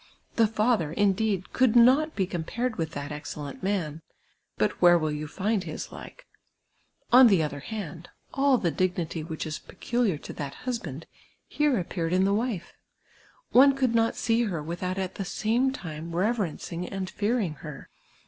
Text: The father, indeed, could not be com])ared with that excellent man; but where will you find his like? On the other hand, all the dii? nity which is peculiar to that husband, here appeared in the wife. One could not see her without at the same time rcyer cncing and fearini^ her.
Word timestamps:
The 0.35 0.47
father, 0.47 0.91
indeed, 0.91 1.53
could 1.53 1.75
not 1.75 2.15
be 2.15 2.25
com])ared 2.25 2.75
with 2.75 2.93
that 2.93 3.11
excellent 3.11 3.61
man; 3.61 4.01
but 4.57 4.81
where 4.81 4.97
will 4.97 5.11
you 5.11 5.27
find 5.27 5.63
his 5.63 5.91
like? 5.91 6.25
On 7.13 7.27
the 7.27 7.43
other 7.43 7.59
hand, 7.59 8.09
all 8.33 8.57
the 8.57 8.71
dii? 8.71 8.93
nity 8.95 9.23
which 9.23 9.45
is 9.45 9.59
peculiar 9.59 10.17
to 10.17 10.33
that 10.33 10.55
husband, 10.65 11.05
here 11.47 11.77
appeared 11.79 12.13
in 12.13 12.23
the 12.25 12.33
wife. 12.33 12.73
One 13.51 13.75
could 13.75 13.93
not 13.93 14.15
see 14.15 14.45
her 14.45 14.63
without 14.63 14.97
at 14.97 15.13
the 15.21 15.23
same 15.23 15.71
time 15.71 16.11
rcyer 16.13 16.49
cncing 16.53 16.91
and 16.91 17.15
fearini^ 17.15 17.57
her. 17.57 17.87